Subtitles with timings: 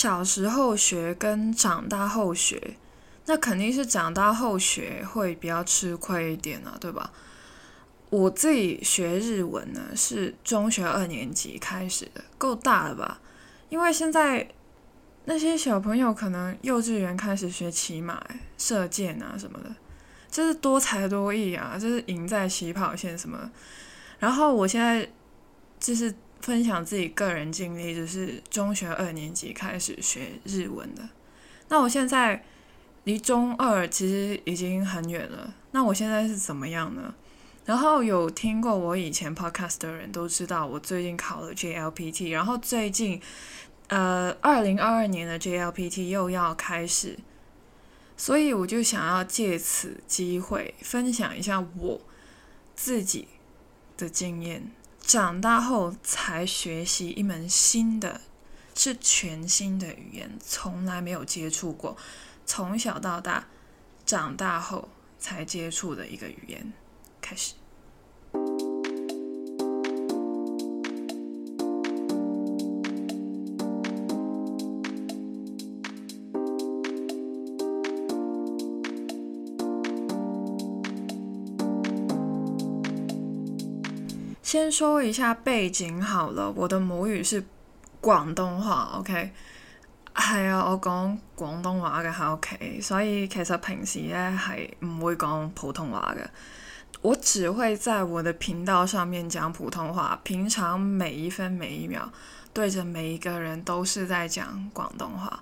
[0.00, 2.78] 小时候学跟长大后学，
[3.26, 7.12] 那肯定是长大后学会比较吃亏一点啊，对吧？
[8.08, 13.20] 我自己学日文呢，是中学二年级开始的，够大了吧？
[13.68, 14.48] 因为现在
[15.26, 18.24] 那些小朋友可能幼稚园开始学骑马、
[18.56, 19.70] 射箭啊什么的，
[20.30, 23.50] 这是多才多艺啊，这是赢在起跑线什么。
[24.18, 25.06] 然后我现在
[25.78, 31.08] 就是分享自己个人经历，就是中学二年级开始学日文的。
[31.68, 32.44] 那我现在
[33.04, 35.54] 离中二其实已经很远了。
[35.72, 37.14] 那我现在是怎么样呢？
[37.64, 43.20] 然后有听过我以前 podcast 的人都知道，我最近考了 JLPT，然后最近
[43.88, 47.18] 呃二零二二年的 JLPT 又要开始，
[48.16, 52.00] 所以我就想要借此机会分享一下我
[52.74, 53.28] 自己。
[53.96, 58.20] 的经验，长大后才学习一门新的，
[58.74, 61.96] 是全新的语言，从来没有接触过，
[62.46, 63.48] 从小到大，
[64.06, 66.72] 长大后才接触的一个语言，
[67.20, 67.54] 开始。
[84.50, 87.46] 先说一下背景好了，我的母语是
[88.00, 89.30] 广东话，OK，
[90.16, 96.26] 系啊，我讲广东话嘅喺屋企，所以其实平时咧系唔会讲普通话嘅，
[97.00, 102.10] 我只会在我的频道上面讲普通话，平常每一分每一秒
[102.52, 105.40] 对着每一个人都是在讲广东话，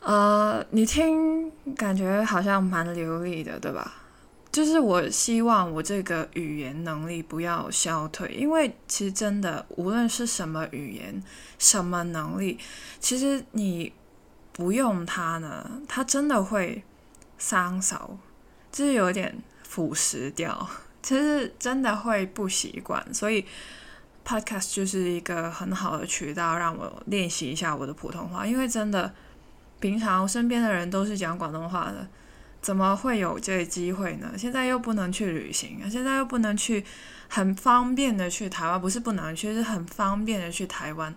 [0.00, 3.92] 呃，你听感觉好像蛮流利的，对吧？
[4.52, 11.22] 就是我希望我这个语言能力不要消退，因为其实真的无论是什么语言、
[11.58, 12.58] 什么能力，
[13.00, 13.90] 其实你
[14.52, 16.84] 不用它呢，它真的会
[17.38, 18.18] 伤手，
[18.70, 20.68] 就是有点腐蚀掉，
[21.02, 23.02] 其实真的会不习惯。
[23.14, 23.46] 所以
[24.22, 29.14] Podcast 就是一个很好的渠道，让我练习一下我的普通话，因为真的
[29.80, 32.06] 平常身边的人都是讲广东话的。
[32.62, 34.32] 怎么会有这个机会呢？
[34.38, 36.84] 现在又不能去旅行，现在又不能去
[37.28, 41.12] 很方便的去台湾，不是不能去，是很方便的去台湾。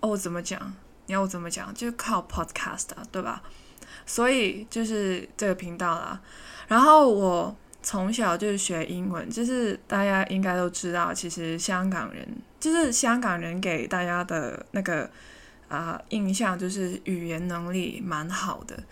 [0.00, 0.74] 哦，怎么讲？
[1.06, 1.72] 你要我怎么讲？
[1.74, 3.42] 就靠 podcast，对吧？
[4.04, 6.20] 所以就是这个频道啦。
[6.68, 12.28] 然后我从小就是学英文，就是大家应该都知道，其实香港人
[12.60, 15.10] 就是香港人给大家的那个
[15.68, 18.82] 啊印象就是语言能力蛮好的。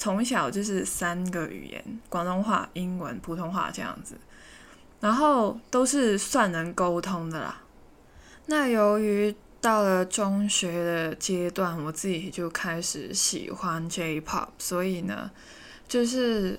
[0.00, 4.16] 从小就是三个语言，广东话、英文、普通话这样子，
[4.98, 7.60] 然后都是算能沟通的啦。
[8.46, 15.30] 那由于到了中学的阶段，我自己就开始喜欢 J-pop，所以呢，
[15.86, 16.58] 就是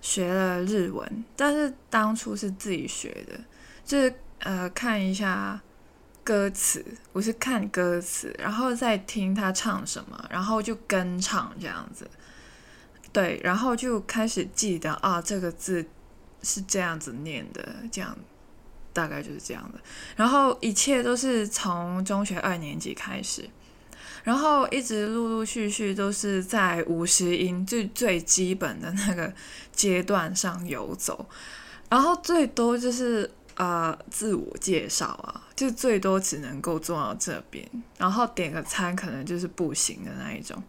[0.00, 1.24] 学了日文。
[1.34, 3.40] 但是当初是自己学的，
[3.84, 5.60] 就是呃看一下
[6.22, 12.08] 歌词，我是看歌词，然后再听他唱什么，然后就跟唱这样子。
[13.12, 15.84] 对，然后就开始记得啊，这个字
[16.42, 18.16] 是这样子念的，这样
[18.92, 19.78] 大概就是这样的。
[20.16, 23.48] 然后一切都是从中学二年级开始，
[24.24, 29.30] 然后一直陆陆续续都是在五十音最最基本的那个
[29.72, 31.26] 阶段上游走，
[31.90, 37.68] 然后最多就是呃自我介绍啊，就最多只能够做到这边，
[37.98, 40.62] 然后点个餐可能就是不行的那一种。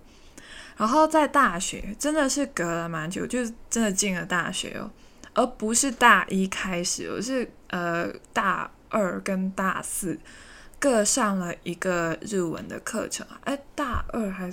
[0.75, 4.89] 然后在大学真的是隔了蛮久，就是真的进了大学哦，
[5.33, 10.19] 而不是大一开始，我是呃大二跟大四
[10.79, 13.25] 各上了一个日文的课程。
[13.43, 14.51] 哎，大二还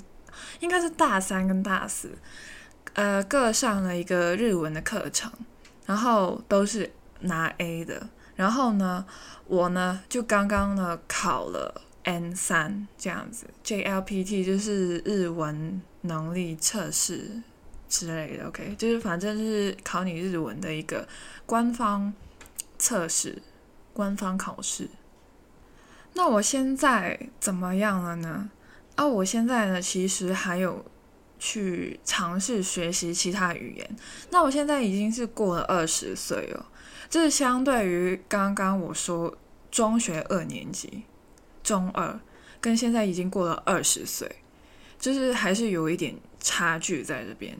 [0.61, 2.11] 应该是大三跟大四，
[2.95, 5.31] 呃各上了一个日文的课程，
[5.87, 8.09] 然后都是拿 A 的。
[8.37, 9.05] 然后呢，
[9.47, 15.83] 我呢就刚刚呢考了 N 三这样子，JLPT 就是日文。
[16.03, 17.43] 能力测试
[17.87, 21.07] 之类的，OK，就是反正就是考你日文的一个
[21.45, 22.11] 官方
[22.79, 23.43] 测试、
[23.93, 24.89] 官方考试。
[26.15, 28.49] 那我现在怎么样了呢？
[28.95, 30.83] 啊，我现在呢，其实还有
[31.39, 33.97] 去尝试学习其他语言。
[34.31, 36.65] 那我现在已经是过了二十岁了，
[37.11, 39.37] 这是相对于刚刚我说
[39.71, 41.03] 中学二年级、
[41.71, 42.19] 中二，
[42.61, 44.29] 跟现在已经过了二十岁。
[44.99, 47.57] 就是还是有一点差距在这边，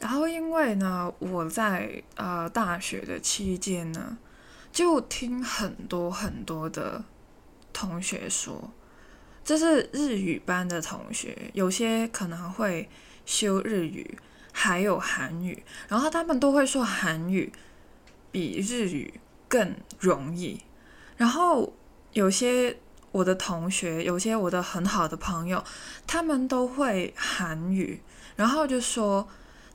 [0.00, 4.18] 然后因为呢，我在呃大学的期间呢，
[4.72, 7.04] 就听很多很多的
[7.72, 8.72] 同学说，
[9.44, 12.88] 这是日语班的同学，有些可能会
[13.24, 14.18] 修日语，
[14.50, 17.52] 还有韩语，然后他们都会说韩语
[18.32, 20.60] 比日语更容易。
[21.16, 21.72] 然后
[22.12, 22.76] 有些
[23.16, 25.62] 我的同学，有些我的很好的朋友，
[26.06, 28.02] 他们都会韩语，
[28.36, 29.26] 然后就说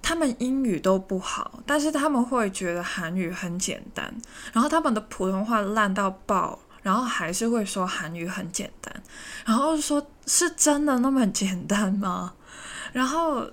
[0.02, 4.14] 他们英语都不好，但是他们会觉得韩语很简单，
[4.54, 6.60] 然后他们的普通话烂到爆。
[6.84, 8.92] 然后还是会说韩语很简单，
[9.46, 12.34] 然后说是真的那么简单吗？
[12.92, 13.48] 然后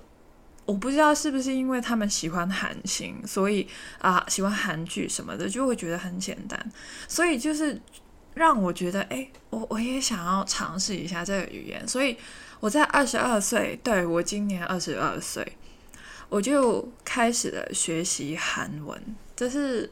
[0.65, 3.67] 我不知道是不是因为他们喜欢韩星，所以
[3.99, 6.59] 啊喜欢韩剧什么的就会觉得很简单，
[7.07, 7.79] 所以就是
[8.33, 12.17] 让我觉得哎，我我也想要尝试一下这个语言，所以
[12.59, 15.57] 我在二十二岁，对我今年二十二岁，
[16.29, 19.01] 我就开始了学习韩文，
[19.35, 19.91] 这是。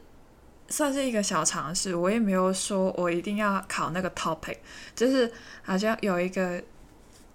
[0.70, 4.58] 算是一个小尝试，我也没有说我一定要考那个 topic，
[4.94, 5.32] 就是
[5.62, 6.62] 好像有一个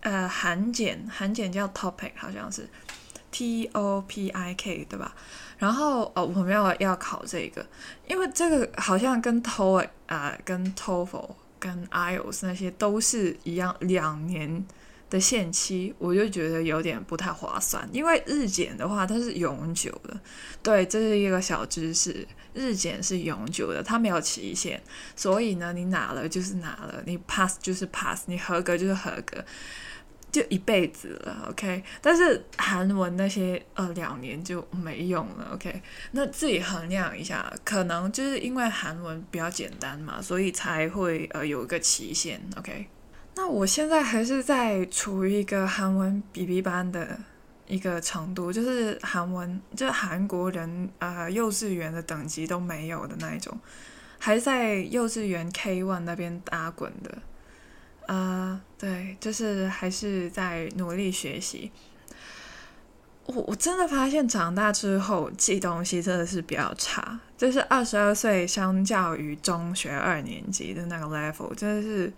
[0.01, 2.69] 呃韩检，韩检叫 topic，好像是
[3.33, 5.13] T O P I K 对吧？
[5.57, 7.65] 然后哦，我们要要考这个，
[8.07, 14.65] 因为这个好像跟 TOE 啊、跟 TOEFL、跟 IELTS 那些都是一样两年。
[15.09, 20.19] 的限期，我就觉得有点不太划算，因为日检的话它是永久的，
[20.63, 24.81] 对，这是一个小知识，日检是永久的，它没有期限，
[25.15, 29.45] 所以呢，你拿了就是拿了，你 pass 就是 pass，你合格就是合格，
[30.33, 31.81] 就一辈子了，OK。
[32.01, 35.81] 但是韩文那些呃两年就没用了，OK。
[36.11, 42.87] 那自己衡量一下，可能就是因为韩文比较简单嘛，所以才会呃有一个期限，OK。
[43.35, 47.19] 那我现在还是在处于一个韩文 BB 班的
[47.67, 53.55] 一个程度，就是韩文，就韩国人呃幼稚园的等级都没有的那一种，
[54.17, 57.19] 还在幼稚园 K one 那边打滚的，
[58.07, 61.71] 呃，对，就是还是在努力学习。
[63.25, 72.13] 我我真的发现长大之后记东西真的是比较差，就是二十二岁相较于中学二年级的那个 level，真的是。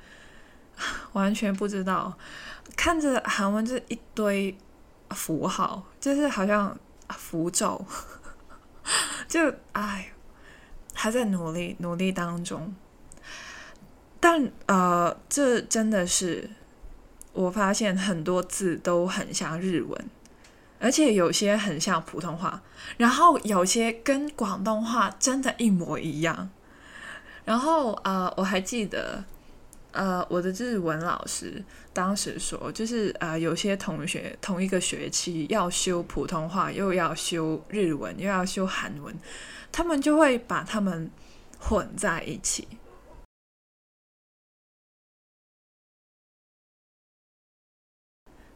[1.14, 2.18] 完全不知道，
[2.76, 4.54] 看着韩文这一堆
[5.12, 6.78] 符号，就是好像
[7.08, 7.86] 符咒，
[9.26, 9.40] 就
[9.72, 10.12] 哎，
[10.94, 12.76] 还在努力努力当中。
[14.28, 16.50] 但呃，这真的是
[17.32, 20.10] 我发现很多字都很像日文，
[20.80, 22.64] 而且有些很像普通话，
[22.98, 26.50] 然后有些跟广东话真的一模一样。
[27.44, 29.24] 然后呃，我还记得。
[29.92, 31.64] 呃，我的日文老师
[31.94, 39.16] 当时说，就是呃，有些同学同一个学期要修普通话，又要修日文，又要修韩文，
[39.72, 41.12] 他们就会把他们
[41.60, 42.68] 混在一起。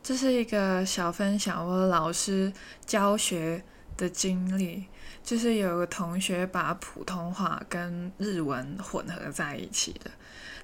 [0.09, 2.53] 这是一个小分享，我老师
[2.85, 3.65] 教学
[3.97, 4.85] 的经历，
[5.23, 10.11] 就是有个同学把普通话跟日文混合在一起的。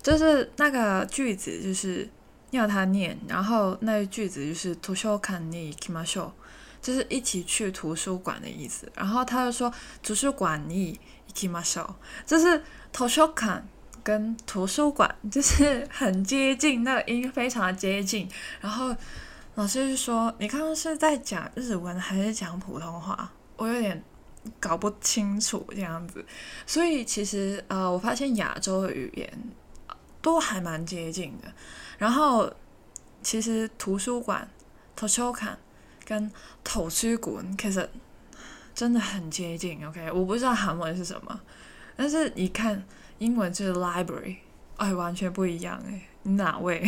[0.03, 2.09] 就是那个句子，就是
[2.51, 6.33] 要他念，然后那个句子就是图书馆に行きましょう，
[6.83, 8.91] 就是一起去图书馆的意思。
[8.95, 9.73] 然后他就说
[10.03, 10.99] 图书馆に
[11.35, 11.95] 行きましょう，
[12.27, 12.63] 就是
[12.93, 13.63] 图書館
[14.03, 18.29] 跟图书馆就是很接近，那个音非常的接近。
[18.61, 18.97] 然后
[19.56, 23.30] 老师就说：“你刚刚是在讲日文还是讲普通话？
[23.58, 24.04] 我有点
[24.60, 26.24] 搞不清楚这样子。”
[26.66, 29.32] 所以其实呃，我发现亚洲的语言。
[30.22, 31.54] 都还蛮接近的，
[32.00, 32.52] 然后
[33.22, 34.50] 其实图书馆、
[34.96, 35.56] 图书馆
[36.04, 36.32] 跟
[36.64, 37.88] 图书馆其实
[38.74, 39.86] 真的很接近。
[39.88, 41.40] OK，我不知道韩文是什么，
[41.96, 42.84] 但是你看
[43.20, 44.38] 英文就是 library，
[44.78, 46.02] 哎，完全不一样哎。
[46.24, 46.84] 你哪位？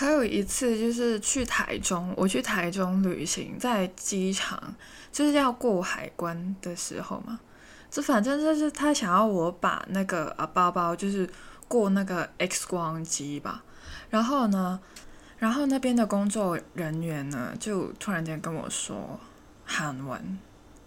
[0.00, 4.74] 还有一次就是去台中，我去台中旅行，在机场
[5.12, 7.38] 就是要过海关的时候嘛，
[7.90, 11.28] 这反正就是他想要我把那个啊包包就是。
[11.70, 13.62] 过那个 X 光机吧，
[14.10, 14.80] 然后呢，
[15.38, 19.20] 然后那边的工作人员呢，就突然间跟我说
[19.64, 20.36] 韩文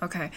[0.01, 0.29] ，OK，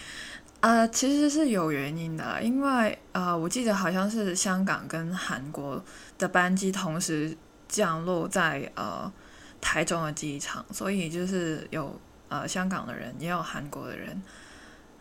[0.61, 5.83] 呃，其实是有原因的，因为呃，我记得好像是香港跟韩国
[6.17, 7.35] 的班机同时
[7.67, 9.11] 降落在呃
[9.59, 14.21] 台中的机场，所以就是有呃香港的人，也有韩国的人，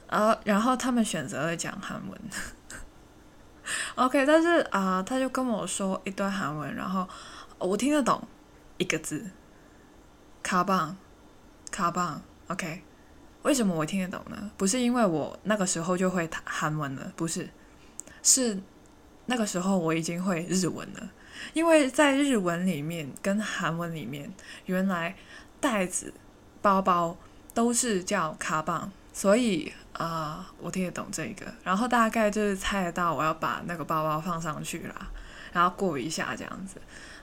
[0.06, 2.20] 呃，然后他们选择了讲韩文。
[3.96, 7.08] OK，但是啊，他就跟我说一段韩文，然后
[7.58, 8.22] 我听得懂
[8.78, 9.24] 一个字，
[10.42, 10.96] 卡棒，
[11.70, 12.22] 卡棒。
[12.46, 12.82] OK，
[13.42, 14.50] 为什么我听得懂呢？
[14.56, 17.48] 不是因为我那个时候就会韩文了，不是，
[18.22, 18.56] 是
[19.26, 21.10] 那个时候我已经会日文了。
[21.52, 24.32] 因为在日文里面跟韩文里面，
[24.66, 25.14] 原来
[25.60, 26.12] 袋子、
[26.60, 27.16] 包包
[27.54, 35.08] 都是叫卡棒，所以啊，我听得懂这个，然后大概就是猜得到我要把那个包包放上去啦，
[35.52, 36.80] 然后过一下这样子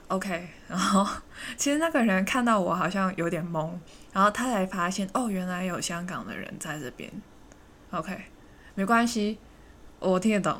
[0.08, 1.06] ，OK， 然后
[1.56, 3.70] 其实那个人看到我好像有点懵，
[4.12, 7.10] 然后他才发现哦，原来有香港的人在这边
[7.90, 8.24] ，OK，
[8.74, 9.38] 没关系，
[10.00, 10.58] 我听得懂。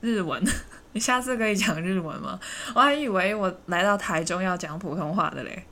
[0.00, 0.42] 日文。
[0.92, 2.40] 你下次可以讲日文吗？
[2.74, 5.64] 我还以为我来到台中要讲普通话的嘞。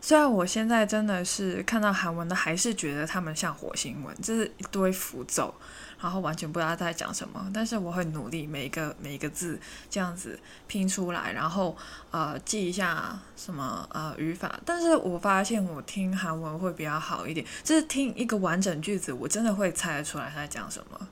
[0.00, 5.54] 虽然我现在真的是看到韩文的，还是觉得他们像火星文，就是一堆符咒，
[6.00, 7.48] 然后完全不知道在讲什么。
[7.54, 11.76] 但是我会努力每一个每一个字这样子拼出来，然后
[12.10, 14.58] 呃记一下什么呃语法。
[14.66, 21.08] 但是我发现我听韩文会比较好一点，就是听一个完整句子，我真的会猜得出来他在讲什么。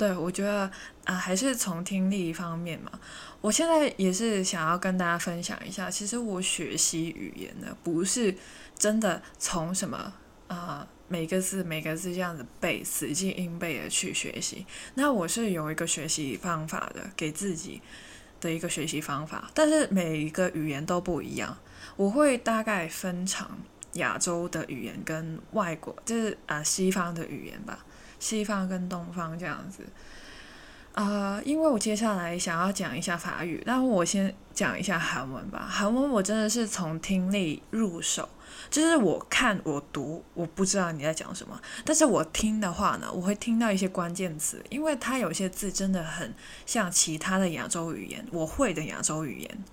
[0.00, 0.60] 对，我觉得
[1.04, 2.90] 啊，还是从听力方面嘛。
[3.42, 8.34] 我现在也是想要跟大家分享一下，其实我学习语言呢，不是
[8.78, 10.10] 真的从什么
[10.48, 14.64] 啊每个字每个字这样子背，死记硬背的去学习。
[14.94, 17.82] 那我是有一个学习方法的，给自己
[18.40, 21.58] 的一个学习方法，但是每一个语言都不一样。
[21.96, 23.46] 我会大概分成
[23.94, 27.84] 亚洲的语言跟外国，就是啊西方的语言吧。
[28.20, 29.82] 西方跟东方这样子，
[30.94, 35.66] 啊，因为我接下来想要讲一下法语，那我先讲一下韩文吧。
[35.68, 38.28] 韩文我真的是从听力入手，
[38.68, 46.34] 就是我看我读，我不知道你在讲什么，但是我听的话呢，我会听到一些关键词，因为它有些字真的很
[46.66, 49.64] 像其他的亚洲语言，我会的亚洲语言，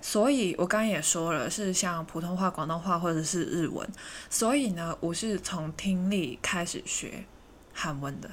[0.00, 3.86] 所以我刚刚也说了，是像普通话、广东话或者是日文，
[4.30, 7.24] 所以呢，我是从听力开始学。
[7.72, 8.30] 韩文的，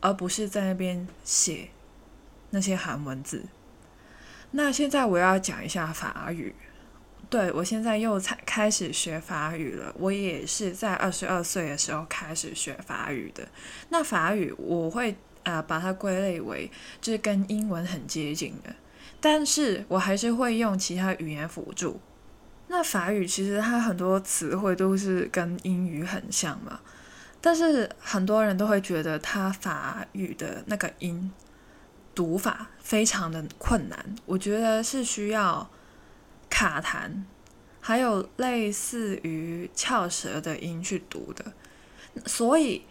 [0.00, 1.68] 而不是在那边写
[2.50, 3.44] 那些韩文字。
[4.52, 6.54] 那现在我要讲一下法语。
[7.28, 9.94] 对我现在又才开始学法语了。
[9.96, 13.46] 我也是在二十二岁的时候开始学法语的。
[13.90, 16.68] 那法语我会啊把它归类为
[17.00, 18.74] 就是跟英文很接近的，
[19.20, 22.00] 但是我还是会用其他语言辅助。
[22.66, 26.80] 那法语其实它很多词汇都是跟英语很像嘛。
[27.40, 31.32] 但是很多人都会觉得他法语的那个音
[32.14, 35.70] 读法非常的困难，我觉得是需要
[36.50, 37.10] 卡痰，
[37.80, 41.52] 还有类似于翘舌的音去读的。
[42.26, 42.84] 所以，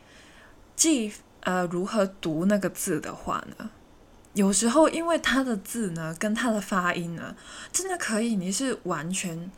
[0.76, 3.70] 记呃如何读那个字的话呢，
[4.34, 7.36] 有时候因为它的字呢跟它的发音呢，
[7.72, 9.52] 真的可以你是完全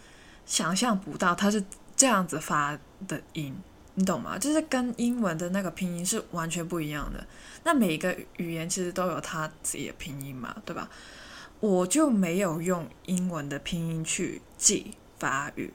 [0.46, 1.64] 想象不到它是
[1.96, 3.56] 这样子发的音。
[3.96, 4.38] 你懂吗？
[4.38, 7.26] 就是跟英文的那个拼音是完全不一样的。
[7.64, 10.90] 那每一个语言其实都有它自己的拼音嘛，对吧？
[11.60, 15.72] 我就没有用英文的拼音去记法语，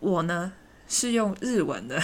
[0.00, 0.52] 我呢
[0.88, 2.02] 是用日文的。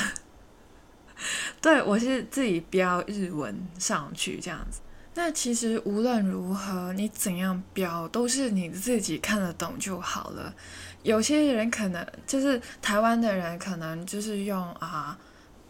[1.61, 4.81] 对，我是自己标日文上去这样子。
[5.15, 10.55] 那其实无论如何，你怎样标都是你自己看得懂就好了。
[11.03, 15.19] 有些人可能就是台湾的人，可能就是用啊。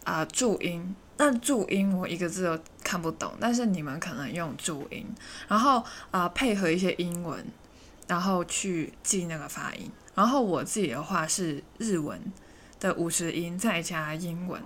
[0.03, 5.05] 啊，注音，那注音我一个字都看不懂，但是你们可能用注音，
[5.47, 7.45] 然后啊配合一些英文，
[8.07, 9.91] 然后去记那个发音。
[10.15, 12.19] 然后我自己的话是日文
[12.79, 14.59] 的五十音再加英文，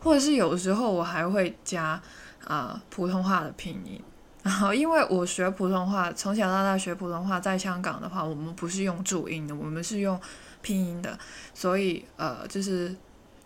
[0.00, 2.00] 或者是有时候我还会加
[2.44, 4.02] 啊普通话的拼音。
[4.42, 10.18] 然后因为我学普通话，从小到大学普通话，在香港的话，我们不是用注音的，我们是用
[10.62, 11.18] 拼音的，
[11.52, 12.96] 所以呃就是。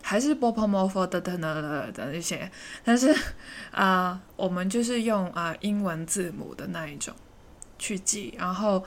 [0.05, 2.51] 还是波波摩佛的等等等等那些，
[2.83, 3.15] 但是
[3.71, 7.15] 啊，我们就是用啊英文字母的那一种
[7.79, 8.83] 去记，然后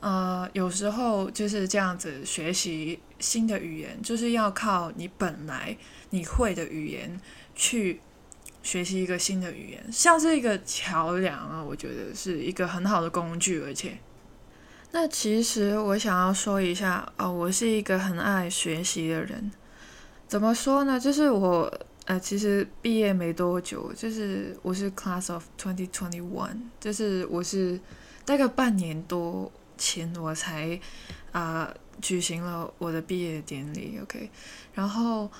[0.00, 5.76] 呃有时候就是这样子学习新的语言，就是要靠你本来
[6.10, 7.20] 你会的语言
[7.54, 8.00] 去
[8.62, 13.98] 学习一个新的语言，像是一个桥梁啊，我觉得是一个很好的工具，而且
[14.92, 19.52] 那其实我想要说一下哦，我是一个很爱学习的人。
[20.28, 21.00] 怎么说呢？
[21.00, 21.72] 就是我
[22.04, 27.80] 呃，其实毕业没多久，就是我是 Class of twenty twenty one，就是我是
[28.26, 30.78] 大概半年多前我才
[31.32, 34.30] 啊举行了我的毕业典礼，OK，
[34.74, 35.30] 然后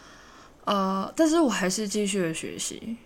[0.65, 2.97] 呃，但是我还是继续的学习，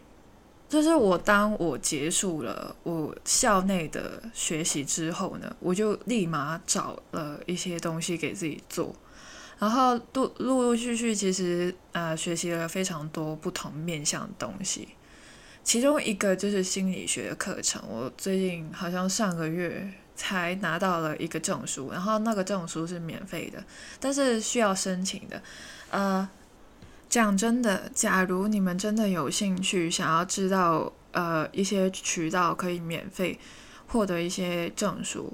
[0.68, 8.94] 就是我当我结束了我校内的学习之后呢，我就立马找了一些东西给自己做。
[9.58, 14.88] 然后陆陆陆续续，其实呃学习了非常多不同面向的东西，
[15.62, 17.80] 其中一个就是心理学的课程。
[17.88, 23.62] 我最近好像上个月才拿到了一个证书，然后那个证书是免费的，
[24.00, 25.40] 但是需要申请的。
[25.90, 26.28] 呃，
[27.08, 33.38] 讲真的，假如你们真的有兴趣，想要知道呃一些渠道可以免费
[33.86, 35.32] 获得一些证书，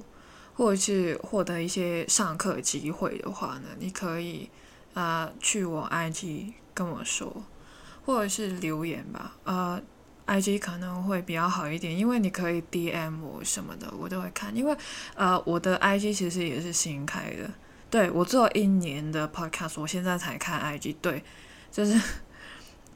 [0.59, 4.50] 或者是获得一些上课机会的话呢，你可以
[4.93, 7.45] 啊去我 IG 跟我说，
[8.05, 9.81] 或者是留言吧，呃。
[10.31, 14.55] I G 可能会比较好一点，因为你可以 D M 我什么的，我都会看。
[14.55, 14.77] 因为
[15.15, 17.50] 呃，我的 I G 其实也是新开的，
[17.88, 20.93] 对我做一年的 Podcast，我现在才看 I G。
[21.00, 21.25] 对，
[21.73, 21.99] 就是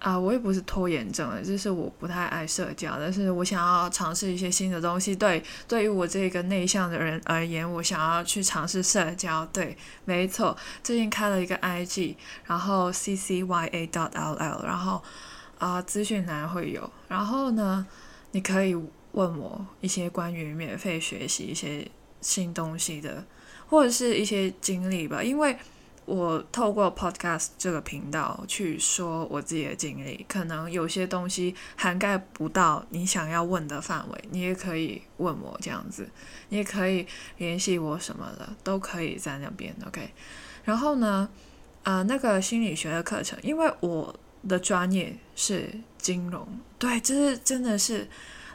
[0.03, 5.17] 啊，我也不是拖延症了，就是我不太爱社交，但是我想要尝试一些新的东西。
[5.17, 9.47] 对，对于我这个内向的人而言，我想要去尝试社交。
[9.47, 12.17] 对，没错，最近开了一个 I G，
[12.47, 15.03] 然后 C C Y A dot L L，然后。
[15.59, 17.87] 啊，资讯栏会有，然后呢，
[18.33, 18.75] 你可以
[19.13, 21.89] 问我一些关于免费学习一些
[22.21, 23.25] 新东西的，
[23.69, 25.23] 或者是一些经历吧。
[25.23, 25.57] 因为
[26.05, 36.09] 我透过 Podcast 这个频道去说我自己的经历，可能有些东西涵盖不到你想要问的范围，你也可以问我这样子，
[36.49, 37.07] 你也可以
[37.39, 39.75] 联系我什么的，都可以在那边。
[39.87, 40.11] OK，
[40.65, 41.29] 然后呢，
[41.83, 44.15] 啊，那个心理学的课程，因为我。
[44.49, 46.45] 的专业是金融，
[46.77, 48.09] 对，就是真的是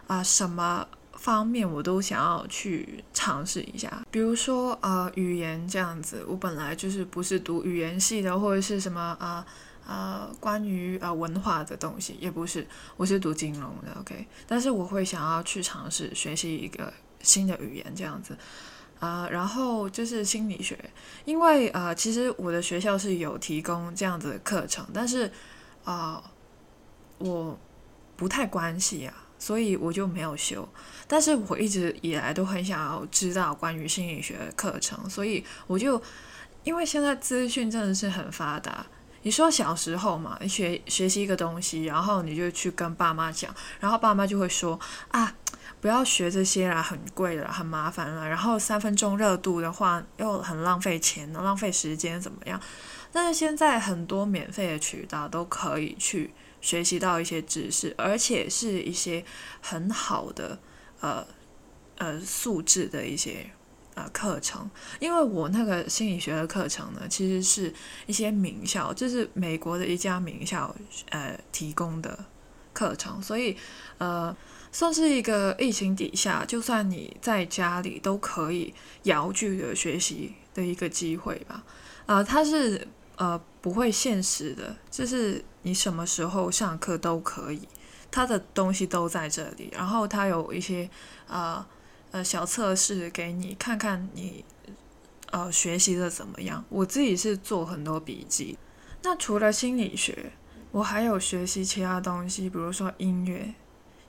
[0.05, 0.85] 啊，什么
[1.17, 4.05] 方面我都想要去尝试一下。
[4.09, 9.45] 比如说呃，语言这样子，我本来就是不是读语言系的，或者是什么啊
[9.85, 14.25] 啊，关于啊文化的东西也不是，我是读金融的，OK。
[14.47, 18.37] 但是我会想要去尝试学习一个新的语言这样子
[18.99, 20.77] 啊，然后就是心理学，
[21.25, 25.31] 因为啊，其实我的学校是有提供这样子的课程，但是。
[25.87, 26.21] 啊，
[27.17, 27.57] 我
[28.17, 30.67] 不太关系啊，所以我就没有修。
[31.07, 36.01] 但是我一直以来都很想要知道关于心理学的课程，所以我就
[36.63, 38.85] 因为现在资讯真的是很发达。
[39.23, 45.35] 你说小时候嘛，你学学习一个东西，然后你就去跟爸妈讲，然后爸妈就会说啊，
[45.81, 48.27] 不要学这些啦，很贵了，很麻烦了。
[48.27, 52.61] 然后三分钟热度的话，又很浪费钱，浪费时间，怎么样？
[53.11, 59.23] 但是现在很多免费的渠道都可以去学习到一些知识，而且是一些
[59.61, 60.59] 很好的
[60.99, 61.25] 呃
[61.97, 63.49] 呃素质的一些
[63.95, 64.69] 呃课程。
[64.99, 67.73] 因为我那个心理学的课程呢，其实是
[68.05, 70.75] 一些名校，就是美国的一家名校
[71.09, 72.25] 呃提供的
[72.73, 73.55] 课程，所以
[73.99, 74.35] 呃
[74.71, 81.63] 算是一个疫情底下，就算你在家里都可以遥距的学习的一个机会吧。
[82.05, 82.87] 啊，它是。
[83.19, 87.67] 呃，不会限时的，就是你什么时候上课都可以，
[88.09, 89.69] 它的东西都在这里。
[89.73, 90.89] 然后它有一些
[91.27, 91.65] 呃
[92.11, 94.45] 呃小测试给你看看你
[95.31, 96.63] 呃学习的怎么样。
[96.69, 98.57] 我自己是做很多笔记。
[99.03, 100.31] 那除了心理学，
[100.71, 103.53] 我还有学习其他东西，比如说音乐。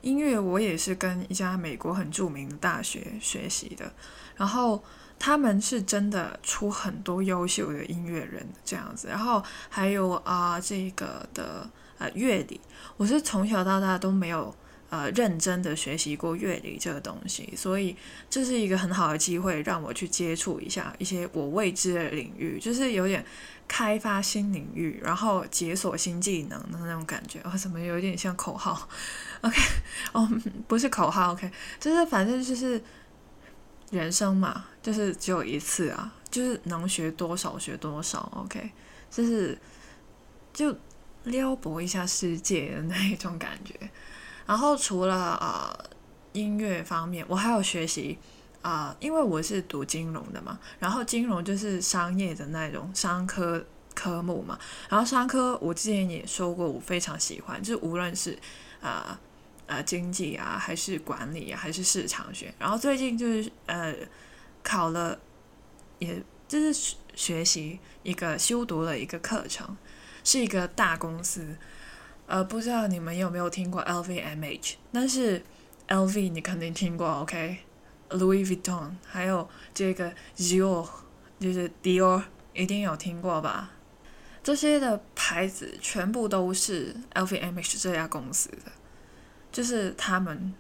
[0.02, 3.92] 音乐我也是跟一家美国很著名的大学学习的，
[4.36, 4.80] 然后。
[5.18, 12.60] 他们是真的出很多优秀的音乐人这样子，然后还有啊这个的呃乐理，
[12.96, 14.54] 我是从小到大都没有
[14.90, 17.96] 呃认真的学习过乐理这个东西，所以
[18.30, 23.24] 这是一个很好的机会让我去接触一下一些我未知的领域，就是有点
[23.66, 28.88] 开发新领域，然后解锁新技能的那种感觉，哦，怎么有点像口号
[29.42, 29.60] ？OK，
[30.12, 30.26] 哦，
[30.66, 32.82] 不是口号，OK，就是反正就是
[33.90, 34.66] 人生嘛。
[34.80, 38.70] 就是只有一次啊，就是能学多少学多少，OK，
[39.10, 39.58] 就是
[40.52, 40.74] 就
[41.24, 43.74] 撩拨一下世界的那一种感觉。
[44.46, 45.78] 然后除了啊
[46.32, 48.18] 音乐方面，我还有学习
[48.62, 53.62] 啊，因为我是读金融的嘛，然后金融就是商业的那种商科
[53.94, 54.58] 科目嘛。
[54.88, 58.38] 然后商科我之前也说过，我非常喜欢，就是无论是
[58.80, 59.20] 啊
[59.68, 62.52] 呃经济啊，还是管理啊，还是市场学。
[62.58, 63.94] 然后最近就是呃。
[64.60, 65.18] 考了，
[65.98, 69.74] 也就是学习一个修读了一个课程，
[70.22, 71.56] 是一个大公司，
[72.26, 75.42] 呃，不知道你们有没有听过 LVMH，但是
[75.86, 80.86] LV 你肯定听过，OK，Louis Vuitton，还有这个 Dior，
[81.40, 83.70] 就是 Dior，一定有听过吧？
[84.42, 88.72] 这些的牌子全部都是 LVMH 这家公司的，
[89.58, 90.54] 就是他们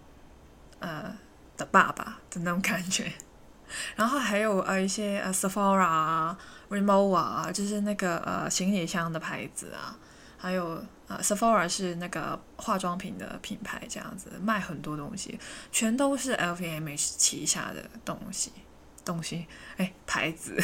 [0.80, 1.16] 呃
[1.56, 3.12] 的爸爸的那种感觉。
[3.94, 6.36] 然后还有呃一些呃 Sephora 啊
[6.68, 9.96] ，Rimowa 啊，就是那个呃行李箱的牌子啊，
[10.36, 15.38] 还有呃，Sephora 是那个化妆品的品牌，这样子卖很多东西，
[15.70, 18.50] 全都是 LVMH 旗下的东西，
[19.04, 20.60] 东西，哎，牌子。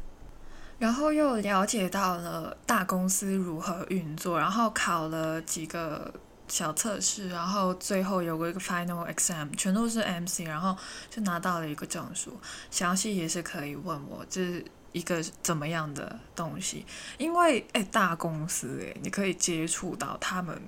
[0.78, 6.12] 然后又了解到了大公司如何运作，然后考了几个
[6.52, 10.76] 小测试，然后最后有个一个 final exam，全都是 MC，然后
[11.08, 12.38] 就拿到了一个证书。
[12.70, 14.62] 详细也是可以问我，这是
[14.92, 16.84] 一个怎么样的东西？
[17.16, 20.60] 因为哎，大公司哎，你可以接触到他们。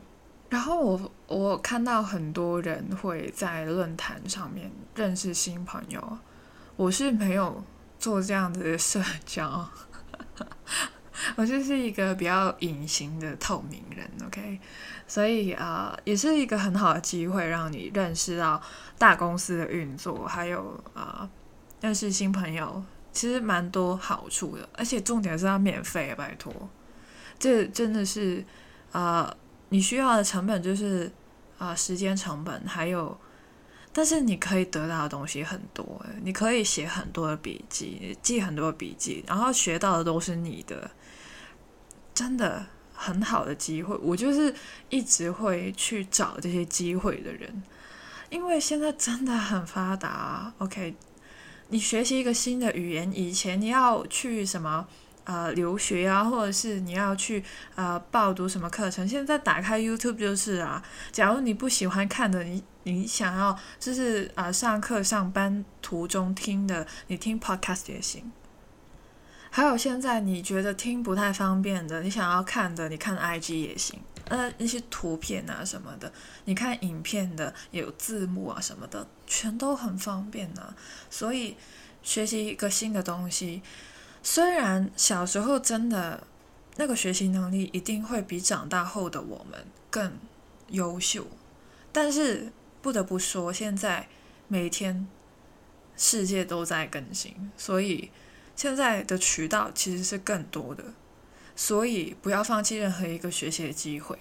[0.49, 6.19] 然后我我看到很多人会在论坛上面认识新朋友，
[6.77, 7.63] 我是没有
[7.99, 9.69] 做这样的社交。
[11.37, 14.59] 我就是一个比较隐形的透明人，OK，
[15.07, 18.61] 所以啊，也是一个很好的机会，让你认识到
[18.99, 21.29] 大公司的运作，还有啊，
[21.81, 22.83] 认识新朋友，
[23.13, 24.69] 其实蛮多好处的。
[24.75, 26.53] 而且重点是要免费，拜托，
[27.39, 28.45] 这真的是
[28.93, 29.35] 啊，
[29.69, 31.11] 你需要的成本就是
[31.59, 33.17] 啊，时间成本，还有。
[33.97, 40.91] 但是你可以得到的东西很多，你可以写很多的笔记，记很多笔记，然后学到的都是你的，
[42.15, 43.97] 真的很好的机会。
[43.97, 44.55] 我就是
[44.89, 47.63] 一直会去找这些机会的人，
[48.31, 50.53] 因为现在真的很发达。
[50.59, 50.95] OK，
[51.69, 54.87] 你学习一个新的语言，以前你要去什么？
[55.27, 57.43] 呃，留学啊，或者是你要去
[57.77, 59.09] 呃报读什么课程？
[59.09, 60.85] 现在打开 YouTube 就是啊。
[61.13, 68.31] 假如你不喜欢看的，你你想要就是啊上课上班途中听的，你听 Podcast 也行。
[69.55, 74.01] 还有现在你觉得听不太方便的，你想要看的，你看 IG 也行。
[74.25, 76.13] 呃，那些图片啊什么的，
[76.47, 80.75] 你看影片的有字幕啊什么的，全都很方便呢。
[81.09, 81.55] 所以
[82.03, 83.63] 学习一个新的东西。
[84.25, 86.27] 虽然小时候真的
[86.75, 90.19] 那个学习能力一定会比长大后的我们更
[90.71, 91.25] 优秀，
[91.93, 92.51] 但是
[92.83, 94.09] 不得不说，现在
[94.49, 95.07] 每天
[95.97, 98.11] 世界都在更新，所以
[98.57, 100.85] 现在的渠道其实是更多的，
[101.57, 104.19] 所以不要放弃任何一个学习的机会。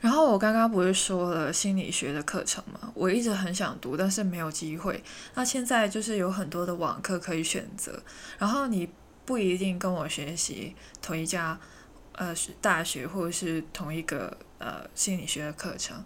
[0.00, 2.92] 然后我刚刚不是说了心理学的课程吗？
[2.94, 5.02] 我一直很想读，但是没有机会。
[5.34, 8.02] 那现在就是有很多的网课可以选择，
[8.38, 8.88] 然后你。
[9.28, 11.60] 不一定跟我学习同一家
[12.12, 16.02] 呃大学或者是同一个呃心理学的课程，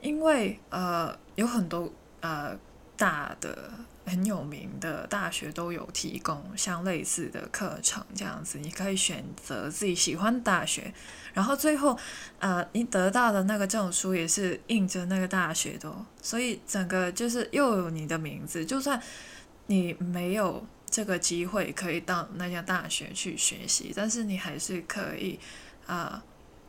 [0.00, 1.88] 因为呃有很多
[2.18, 2.58] 呃
[2.96, 3.70] 大的
[4.08, 10.92] 很有名的大学都有提供像类似的课程这样子，你可以选择自己喜欢的大学，
[11.34, 11.96] 然后最后
[12.38, 15.92] 呃你得到的那个证书也是印着那个大学的，
[16.22, 19.00] 所以整个就是又有你的名字，就算
[19.66, 20.66] 你没有。
[20.90, 25.38] 这个机会可以到那家大学去学习，但是你还是可以，
[25.86, 26.24] 啊，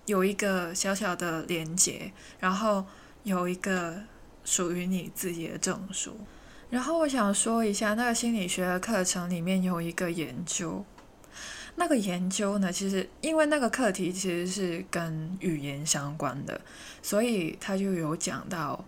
[0.07, 2.85] 有一个小小的连接，然后
[3.23, 3.95] 有一个
[4.43, 6.17] 属于你自己的证书。
[6.69, 10.85] 然后我想说一下，那个心理学的课程里面有一个研究，
[11.75, 16.61] 那个研究呢，其实因为那个课题其实是跟语言相关的，
[17.01, 18.85] 所以他就有讲到，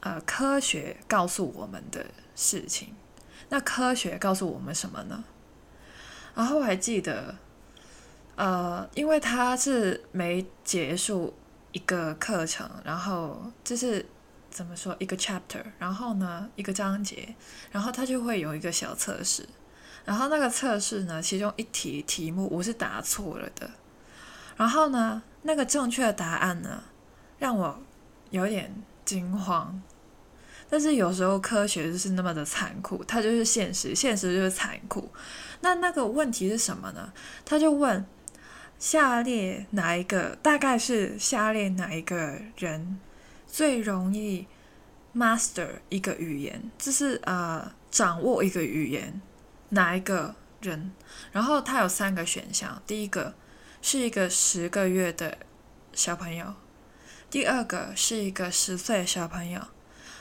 [0.00, 2.88] 呃，科学告诉我们的事情。
[3.50, 5.24] 那科学告诉我们什么呢？
[6.34, 7.36] 然后我还记得，
[8.34, 11.34] 呃，因为他是没结束
[11.72, 14.04] 一个课程，然后就是
[14.50, 17.34] 怎么说一个 chapter，然后呢一个章节，
[17.70, 19.48] 然后他就会有一个小测试，
[20.04, 23.70] 然后那个测试呢，其中一题题目我是答错了的，
[24.56, 26.82] 然后呢那个正确的答案呢，
[27.38, 27.80] 让我
[28.30, 29.80] 有点惊慌。
[30.70, 35.10] 但是有时候科学就是那么的残酷，它就是现实，现实就是残酷。
[35.62, 37.10] 那那个问题是什么呢？
[37.44, 38.04] 他就问：
[38.78, 40.36] 下列哪一个？
[40.42, 43.00] 大概是下列哪一个人
[43.48, 44.46] 最容易
[45.14, 46.70] master 一个语言？
[46.78, 49.20] 就是呃，掌握一个语言，
[49.70, 50.92] 哪一个人？
[51.32, 53.34] 然后他有三个选项：第一个
[53.82, 55.38] 是一个十个月的
[55.92, 56.54] 小朋友，
[57.30, 59.62] 第二个是一个十岁小朋友。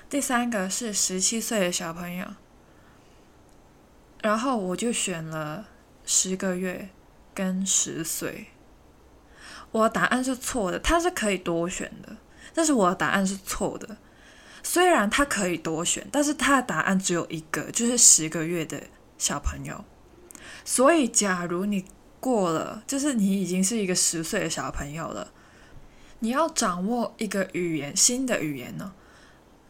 [0.10, 2.26] 第三个是十七岁的小朋友，
[4.22, 5.68] 然后我就选了
[6.06, 6.88] 十个月
[7.36, 8.48] 跟十岁。
[9.72, 12.16] 我答案是错的，他是可以多选的，
[12.58, 13.96] 但是我的答案是错的。
[14.64, 18.82] 虽然他可以多选，但是他的答案只有一个，就是十个月的
[19.20, 19.86] 小朋友。
[20.66, 21.86] 所以，假如你
[22.20, 25.32] 过了，就是你已经是一个十岁的小朋友了，
[26.20, 28.92] 你要掌握一个语言，新的语言呢？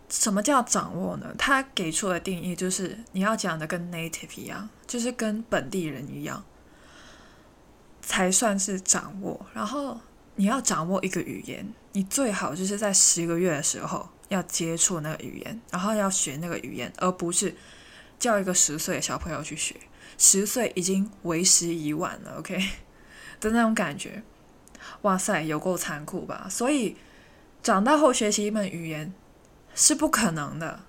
[0.08, 1.36] 什么叫掌握呢？
[1.38, 6.42] 他给出的定义就是你要讲的跟 native 一样，就是跟本地人一样。
[8.02, 9.46] 才算是掌握。
[9.54, 10.00] 然后
[10.36, 17.56] 你要掌握一个语言，你最好就是在十个月的时候要接触那个语言，然后要学那个语言，而不是
[18.20, 19.76] 叫一个十岁的小朋友去学。
[20.16, 22.56] 十岁已经为时已晚了，OK
[23.42, 24.22] 的那种感觉。
[25.02, 26.46] 哇塞，有够残酷吧？
[26.48, 26.96] 所以
[27.64, 29.12] 长大后学习一门语言
[29.74, 30.82] 是不可能的。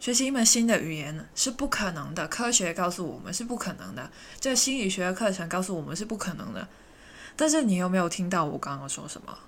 [0.00, 6.66] 学习一门新的语言是不可能的，科学告诉我们是不可能的，这心理学的课程告诉我们是不可能的。
[7.36, 9.38] 但是你有没有听到我刚刚说什么？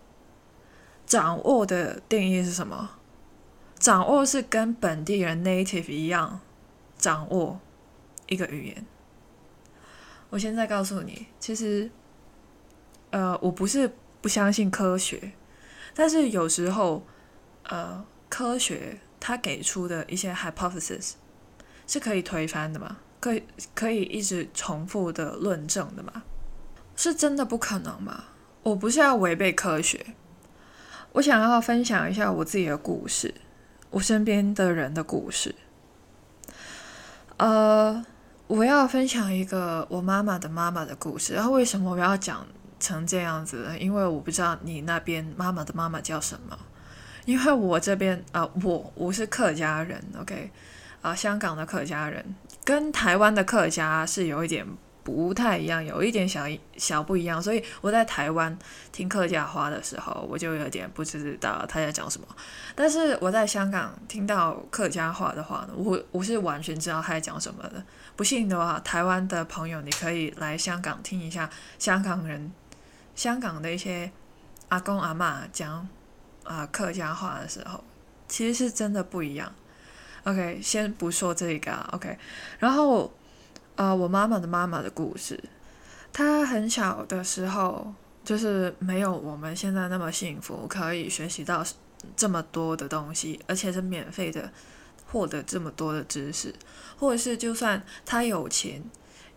[1.06, 2.90] 掌握的定义是什么？
[3.78, 6.40] 掌握是跟本地人 native 一样，
[6.98, 7.60] 掌握
[8.26, 8.84] 一个语言。
[10.30, 11.90] 我现在告诉你，其实，
[13.10, 13.90] 呃，我不是
[14.20, 15.32] 不相信科学，
[15.94, 17.02] 但是有时候，
[17.62, 18.98] 呃，科学。
[19.18, 21.14] 它给出的一些 hypothesis
[21.86, 22.98] 是可以推翻的吗？
[23.18, 23.42] 可以
[23.74, 26.22] 可以一直重复的论证的吗？
[26.94, 28.24] 是真的不可能吗？
[28.62, 30.14] 我不是要违背科学，
[31.16, 33.34] 我想要分享一下我自己的故事，
[33.88, 35.54] 我身边的人的故事。
[37.38, 38.04] 呃，
[38.46, 41.32] 我要分享一个我妈妈的妈妈的故事。
[41.32, 42.46] 然后为什么我要讲
[42.78, 43.78] 成这样子呢？
[43.78, 46.58] 因为我不知道你那边妈妈的妈妈叫什么。
[47.24, 50.50] 因为我这边啊，我我是客家人，OK，
[51.00, 52.22] 啊，香港的客家人
[52.62, 54.66] 跟台湾的客家是有一点
[55.06, 56.42] 不太一样，有一点小
[56.76, 58.58] 小不一样，所以我在台湾
[58.90, 62.26] 听客家话的时候，我就有点不知道他在讲什么。
[62.74, 67.80] 但是我在香港听到客家话的话呢，我我是完全知道他在讲什么的。
[68.16, 72.50] 不信的话，台湾的朋友你可以来香港听一下香港人、
[73.14, 74.10] 香港的一些
[74.70, 75.88] 阿公阿妈讲。
[76.42, 77.82] 啊，客家话的时候，
[78.28, 79.52] 其实是真的不一样。
[80.22, 82.16] OK，先不说这个，OK。
[82.60, 83.12] 然后，
[83.76, 85.42] 呃，我妈妈的妈妈的故事，
[86.12, 91.64] 她很小的时候就是没有我们现在那么幸福，可以学习到
[92.16, 94.50] 这么多的东西，而且是免费的
[95.06, 96.54] 获得这么多的知识，
[96.98, 98.82] 或者是就算她有钱，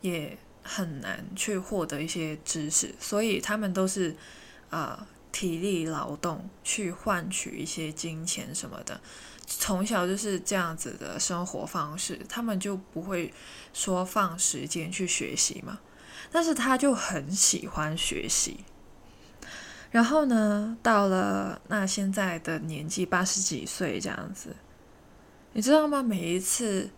[0.01, 4.15] 也很难去获得一些知识，所以他们都是
[4.69, 5.07] 啊。
[5.31, 8.99] 体力劳动去换取一些金钱什么的，
[9.45, 13.31] 从小就是这样子的生活方式，他们就不会
[13.73, 15.79] 说放时间去学习嘛。
[16.31, 18.63] 但是他就很喜欢学习。
[19.91, 24.55] 然后呢，到了那现在的年纪八十几岁这样子，
[25.53, 26.03] 你知道吗？
[26.03, 26.91] 每一次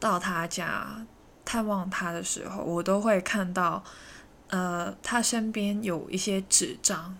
[0.00, 1.06] 到他家
[1.44, 3.84] 探望他的时候，我都会看到，
[4.48, 7.18] 呃，他身边有一些纸张。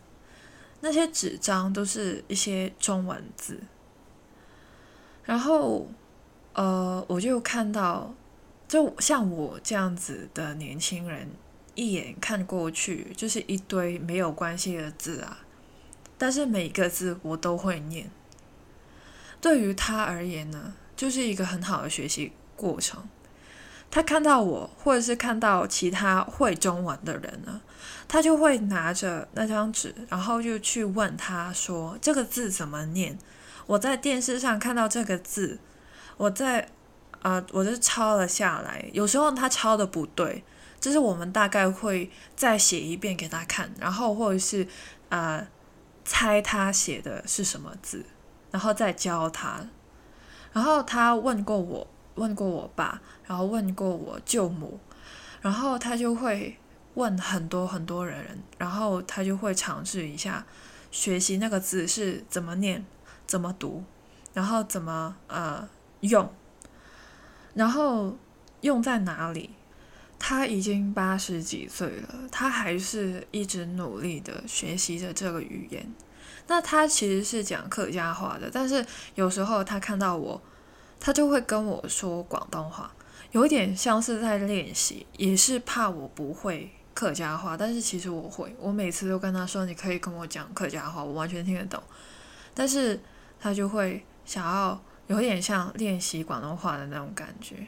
[0.81, 3.61] 那些纸张都是一些中文字，
[5.25, 5.89] 然后，
[6.53, 8.15] 呃，我就看到，
[8.69, 11.31] 就像我这样子的年轻人，
[11.75, 15.39] 一眼看过去就是一堆没有关系的字啊，
[16.19, 18.11] 但是每一个字我都会念。
[19.41, 23.09] 对于他而言呢，就是一个很好的学习过程。
[23.91, 27.63] 他看到我，或者是看到其他会中文的人呢？
[28.07, 33.19] 他就会拿着那张纸，然后就去问他说：“这个字怎么念？”
[33.67, 35.59] 我在电视上看到这个字，
[36.19, 36.69] 我在
[37.23, 38.89] 啊，我就抄了下来。
[38.93, 40.45] 有时候他抄的不对，
[40.81, 44.67] 就是我们大概会再写一遍给他看，然后或者是
[45.09, 45.47] 啊
[46.05, 48.05] 猜他写的是什么字，
[48.51, 49.61] 然后再教他。
[50.53, 54.79] 然后他问过我，问过我爸，然后问过我舅母，
[55.41, 56.57] 然后他就会。
[56.95, 60.45] 问很多很多人，然后他就会尝试一下
[60.91, 62.85] 学习那个字是怎么念、
[63.25, 63.85] 怎么读，
[64.35, 65.69] 然后怎么呃
[66.01, 66.29] 用，
[67.59, 68.17] 然后
[68.61, 69.51] 用在哪里。
[70.21, 75.95] 他已经八十几岁了，他还是一直努力的学习着这个语言。
[76.49, 80.41] 那他其实是讲客家话的，但是有时候他看到我，
[80.99, 82.93] 他就会跟我说广东话，
[83.31, 86.71] 有点像是在练习，也是怕我不会。
[86.95, 91.81] 客家话，但是其实我会，我每次都跟他说，你可以跟我讲客家话，我完全听得懂。
[92.53, 93.01] 但是
[93.39, 97.67] 他就会想要有点像练习广东话的那种感觉，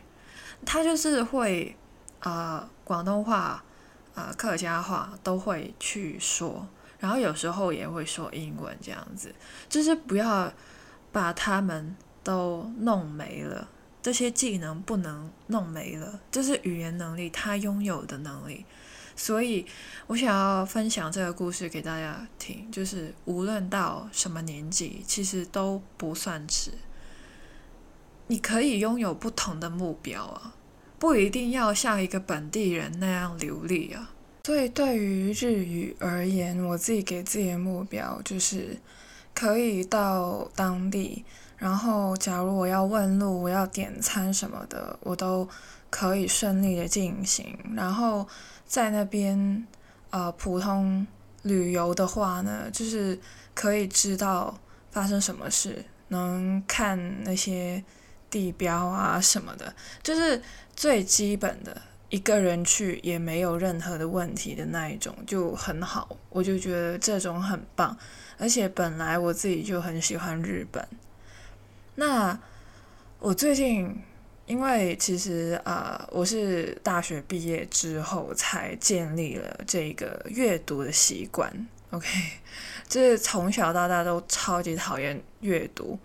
[0.65, 1.77] 他就是会
[2.21, 3.63] 啊广东话
[4.15, 9.35] 啊客家话都会去说，然后有时候也会说英文这样子，
[9.69, 10.53] 就是不要
[11.11, 13.69] 把他们都弄没了，
[14.03, 18.65] 这些技能不能弄没了，这是语言能力他拥有的能力。
[19.17, 19.67] 所以，
[20.07, 26.73] 我想要分享这个故事给大家听，就是无论到什么年纪，其实都不算迟。
[28.31, 30.55] 你可以拥有不同的目标啊，
[31.01, 34.13] 不一定要像一个本地人那样流利啊。
[34.45, 38.79] 所以对于日语而言，我自己给自己的目标就是
[39.35, 41.25] 可以到当地，
[41.59, 45.49] 然后假如我要问路、我要点餐什么的，我都
[45.91, 47.59] 可以顺利的进行。
[47.75, 48.29] 然后
[48.65, 49.67] 在那边
[50.11, 51.05] 呃普通
[51.43, 53.19] 旅游的话呢，就是
[53.55, 54.57] 可以知道
[54.93, 57.83] 发生什么事，能看那些
[58.31, 60.41] 地标啊什么的，就是
[60.75, 61.83] 最基本的。
[62.09, 67.97] 一个人去也没有任何的问题的那一种就很好，我就觉得这种很棒。
[68.37, 70.85] 而且本来我自己就很喜欢日本。
[71.95, 72.37] 那
[73.21, 73.97] 我最近
[74.47, 81.49] 因为其实啊，我是大学毕业之后才建立了这个阅读的习惯。
[81.91, 82.09] OK，
[82.89, 85.97] 就是从小到大都超级讨厌阅读，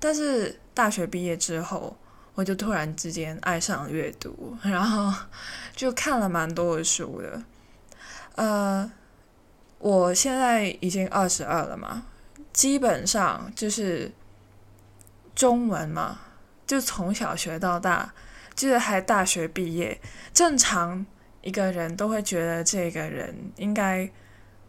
[0.00, 1.96] 但是大学毕业之后。
[2.34, 5.12] 我就突然之间爱上阅读，然后
[5.76, 7.42] 就看了蛮多的书的。
[8.36, 8.90] 呃，
[9.78, 12.04] 我现在已经二十二了嘛，
[12.50, 14.10] 基本上就是
[15.34, 16.20] 中文嘛，
[16.66, 18.14] 就从小学到大，
[18.54, 20.00] 就是还大学毕业，
[20.32, 21.04] 正常
[21.42, 24.10] 一个人都会觉得这个人应该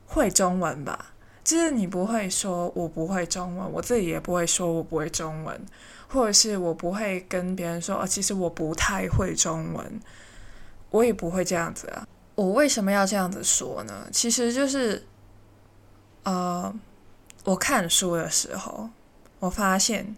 [0.06, 1.13] 会中文吧。
[1.44, 5.66] 就是你不会说我不会中文，我自己也不会说我不会中文。
[6.10, 10.00] 或者是我不会跟别人说，哦，其实我不太会中文，
[10.92, 12.08] 我也不会这样子啊。
[12.36, 14.08] 我为什么要这样子说呢？
[14.12, 15.08] 其实就是，
[16.22, 16.72] 呃，
[17.46, 18.92] 我看书的时候，
[19.40, 20.16] 我发现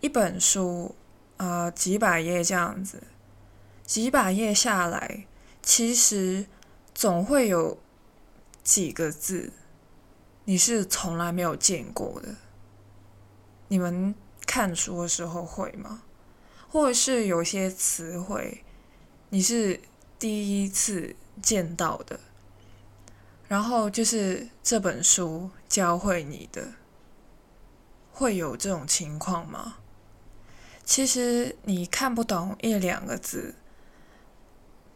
[0.00, 0.94] 一本书，
[1.36, 3.02] 呃，几百页这样子，
[3.84, 5.26] 几百页下来，
[5.62, 6.46] 其实
[6.94, 7.76] 总会有
[8.62, 9.52] 几个字，
[10.44, 12.36] 你是从来没有见过的，
[13.68, 14.14] 你们。
[14.46, 16.02] 看书的时候会吗？
[16.68, 18.62] 或者是有些词汇
[19.30, 19.80] 你是
[20.18, 22.20] 第一次见到的，
[23.48, 26.74] 然后就是这本书教会你的，
[28.12, 29.78] 会有这种情况吗？
[30.84, 33.54] 其实你看不懂一两个字，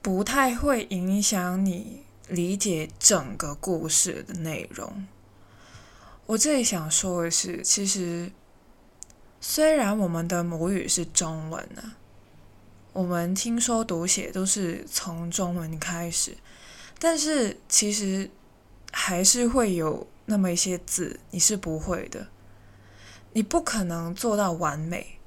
[0.02, 5.06] 不太会影响你理解整个故事的内容。
[6.28, 8.30] 我这里想说的是，其实。
[9.40, 11.94] 虽然我们的母语是中文呢，
[12.92, 16.36] 我们听说读写都是从中文开始，
[16.98, 18.28] 但是其实
[18.90, 22.26] 还是会有那么一些字你是不会的，
[23.32, 25.20] 你不可能做到完美，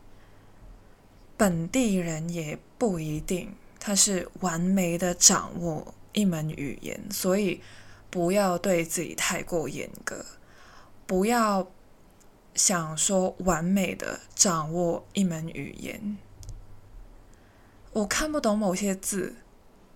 [1.37, 7.61] 本地人也不一定他是完美的掌握一门语言，所以
[8.09, 10.25] 不要对自己太过严格，
[11.11, 11.69] 不要。
[12.53, 16.17] 想说完美的掌握一门语言，
[17.93, 19.35] 我看不懂某些字，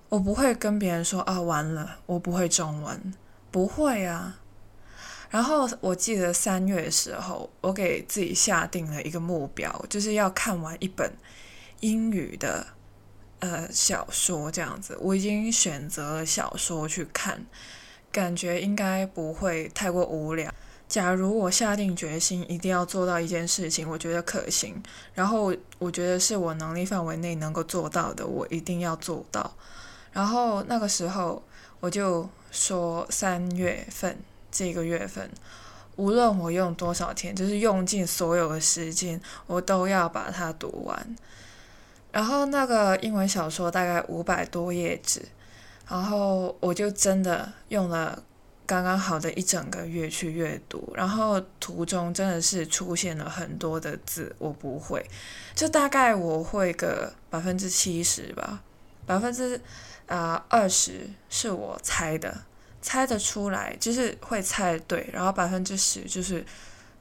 [0.07, 3.13] 我不会跟别人说啊，完了，我不会中文，
[3.51, 4.39] 不会啊。
[5.29, 11.11] 然后我记得三月的时候，我给自己下定了一个目标，就是要看完一本
[11.81, 12.67] 英语的
[13.39, 14.97] 呃小说，这样子。
[15.01, 17.45] 我已经选择了小说去看，
[18.13, 20.53] 感觉应该不会太过无聊。
[20.87, 24.81] 假如我下定决心一定要做到一件事情，我觉得可行，
[25.15, 29.55] 然后我觉得是我能力范围内能够做到的，我一定要做到。
[30.13, 31.41] 然后那个时候
[31.79, 34.17] 我就说，三月份
[34.51, 35.29] 这个月份，
[35.95, 41.15] 无论我用多少天，就是用尽所有的时间，我都要把它读完。
[42.11, 45.23] 然后那个英文小说大概五百多页纸，
[45.89, 48.23] 然后我就真的用了。
[48.67, 55.05] 刚刚好的一整个月去阅读，然后途中真的是出现了很多的字我不会，
[55.53, 58.63] 就大概我会个百分之七十吧，
[59.05, 59.59] 百分之
[60.07, 62.43] 啊二十是我猜的，
[62.81, 66.43] 猜得出来就是会猜对，然后百分之十就是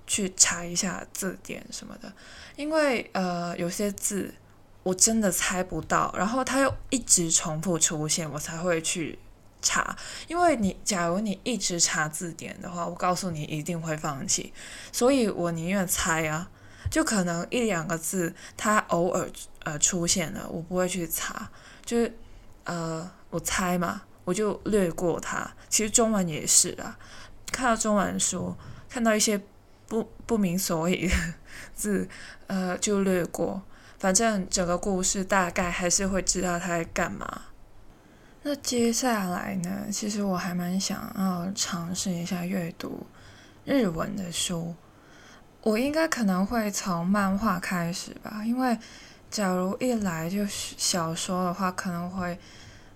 [0.07, 2.13] 去查一下字典什么的，
[2.57, 4.35] 因为呃有些字
[4.83, 9.19] 我真的猜不到，然后它又一直重复出现，我才会去。
[9.65, 9.97] 查，
[10.29, 14.53] 因为你假如你一直查字典的话，我告诉你一定会放弃，
[14.93, 16.49] 所以我宁愿猜啊，
[16.91, 19.29] 就可能一两个字它偶尔
[19.65, 21.51] 呃出现了，我不会去查，
[21.85, 22.17] 就是
[22.65, 25.51] 呃我猜嘛，我就略过它。
[25.69, 26.97] 其实中文也是啊，
[27.51, 28.55] 看到中文书，
[28.89, 29.41] 看到一些
[29.89, 31.15] 不不明所以的
[31.75, 32.09] 字，
[32.47, 33.63] 呃就略过，
[33.99, 37.47] 反正整个故事大概还是会知道他在干嘛。
[38.47, 39.87] 那接下来呢？
[39.91, 43.07] 其实我还蛮想要尝试一下阅读
[43.65, 44.75] 日文的书。
[45.63, 48.79] 我应该可能会从漫画开始吧，因为
[49.31, 52.39] 假如一来就是小说的话，可能会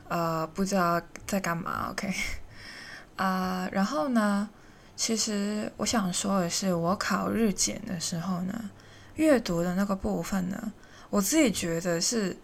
[0.08, 1.88] 呃，不知道在干嘛。
[1.92, 2.12] OK，
[3.16, 4.50] 啊，然后呢，
[4.96, 8.70] 其实我想说的是，我考日检的时候呢，
[9.14, 10.74] 阅读的那个部分呢，
[11.08, 12.36] 我自己觉得是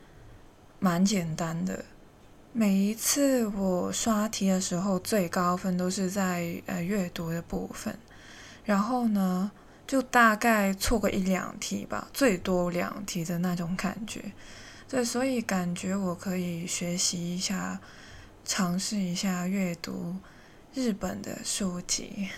[0.78, 1.84] 蛮简单的。
[2.56, 7.98] 每一次我刷题的时候，最高分都是在呃阅读的部分，
[8.64, 9.50] 然后呢，
[9.88, 14.22] 就大概错个一两题吧，最多两题的那种感觉。
[14.88, 17.80] 对，所以感觉我可以学习一下，
[18.44, 20.14] 尝试一下阅读
[20.74, 22.28] 日本的书籍。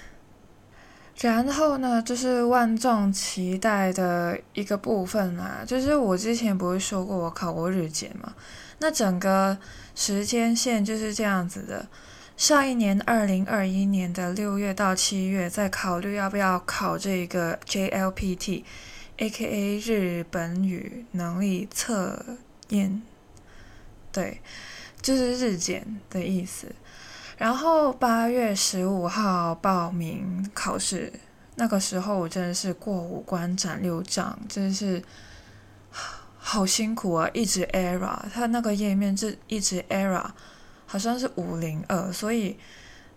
[1.21, 8.35] 然后呢，就是万众期待的一个部分啊，就是我之前不是说过我考过日检嘛？
[8.79, 9.57] 那整个
[9.95, 11.89] 时间线就是这样子的。
[12.37, 22.23] 上一年二零二一年的六月到七月，在考虑要不要考这个 JLPT，A.K.A 日本语能力测
[22.69, 23.01] 验，
[24.13, 24.43] 对，
[25.01, 26.71] 就是日检的意思。
[27.39, 31.11] 然后八月十五号报名考试，
[31.55, 35.03] 那个时候我真的是过五关斩六将，真是。
[36.49, 37.29] 好辛苦啊！
[37.35, 40.25] 一直 error，它那个页面是一直 error，
[40.87, 42.57] 好像是五零二，所以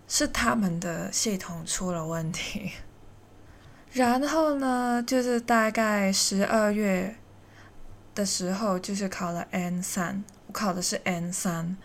[0.07, 2.71] 是他们的系统出了问题。
[3.93, 7.15] 然后呢，就是大概十二月
[8.15, 11.77] 的时候，就是考了 N 三，我考的是 N 三，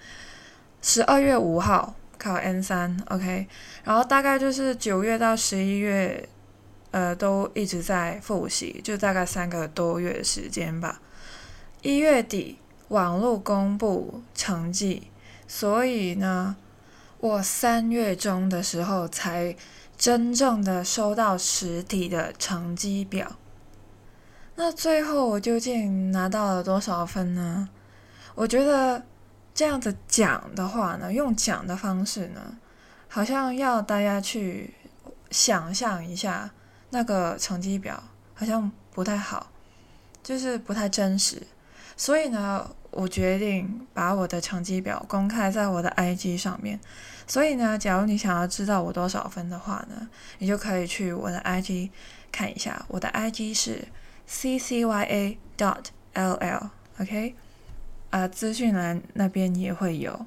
[0.80, 3.47] 十二月五号考 N 三，OK，
[3.84, 6.26] 然后大概就是九月到十一月，
[6.90, 11.03] 呃，都一直在复习，就大概三个多月时间吧。
[11.85, 12.59] 一月底
[12.89, 15.11] 网络公布成绩，
[15.47, 16.57] 所以呢，
[17.18, 19.55] 我三月中的时候才
[19.95, 23.37] 真正的收到实体的成绩表。
[24.55, 27.68] 那最后我究竟拿到了多少分呢？
[28.35, 29.05] 我觉得
[29.53, 32.57] 这样子讲的话呢，用讲的方式呢，
[33.09, 34.72] 好像要大家去
[35.30, 36.51] 想象一下
[36.89, 39.51] 那个成绩表，好像不太好，
[40.22, 41.43] 就是不太真实。
[41.97, 46.78] 所以呢，我决定把我的成绩表公开在我的 IG 上面。
[47.26, 51.90] 所以呢，假如你想要知道我多少分的话呢，你就可以去我的 IG
[52.30, 52.84] 看一下。
[52.88, 53.88] 我的 IG 是
[54.28, 55.84] ccya dot
[56.14, 57.34] ll，OK？
[58.11, 60.26] 啊，资讯栏那边也会有。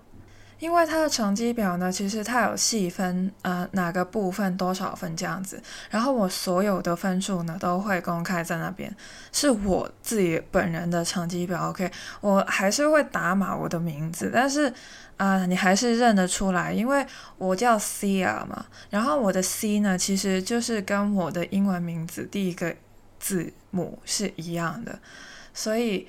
[0.60, 5.62] 因为它的成绩表呢，其实它有细分，呃，哪个部分多少分这样子。
[5.90, 8.92] 然后我所有的分数呢，都会公开在那边，
[9.32, 11.70] 是我自己本人的成绩表。
[11.70, 11.92] OK，
[12.22, 14.74] 我还是会打码我的名字，但是
[15.18, 17.06] 啊，你还是认得出来，因为
[17.38, 18.66] 我叫 C 啊嘛。
[18.90, 22.76] 然后我的 C 呢，其实就是跟我的英文名字第一个
[23.20, 24.98] 字母是一样的，
[25.54, 26.08] 所以。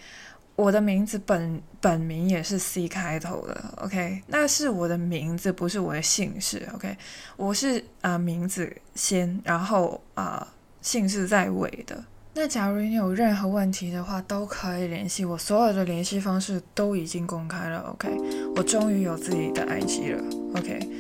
[0.59, 6.97] 我的名字本本名也是 C 开头的，OK，那是我的名字，不是我的姓氏，OK，
[7.37, 10.49] 我是啊名字先，然后啊
[10.83, 12.03] 姓氏在尾的。
[12.35, 18.11] 那假如你有任何问题的话，都可以联系我，所有的联系方式都已经公开了，OK，
[18.57, 20.25] 我终于有自己的 IG 了
[20.57, 20.91] ，OK，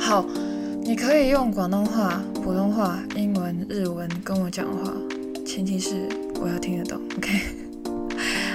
[0.00, 0.26] 好，
[0.80, 4.90] 你可以用广东话、普通话、英文、日文跟我讲话，
[5.44, 6.08] 前提是
[6.40, 7.61] 我要听得懂，OK。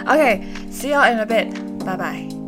[0.08, 1.53] Okay, see y'all in a bit.
[1.86, 2.47] Bye bye.